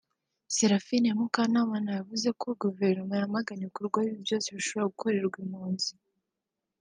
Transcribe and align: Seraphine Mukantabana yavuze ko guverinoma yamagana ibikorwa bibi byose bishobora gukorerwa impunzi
Seraphine 0.55 1.07
Mukantabana 1.19 1.91
yavuze 1.99 2.27
ko 2.41 2.47
guverinoma 2.61 3.13
yamagana 3.21 3.59
ibikorwa 3.63 3.97
bibi 4.05 4.19
byose 4.25 4.47
bishobora 4.57 4.89
gukorerwa 4.91 5.37
impunzi 5.45 5.91